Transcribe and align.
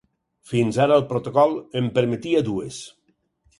Fins 0.51 0.79
ara, 0.85 0.97
el 1.01 1.05
protocol 1.11 1.53
en 1.83 1.93
permetia 2.01 2.43
dues. 2.51 2.83